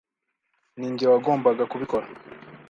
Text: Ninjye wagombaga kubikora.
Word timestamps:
Ninjye 0.77 1.05
wagombaga 1.11 1.63
kubikora. 1.71 2.05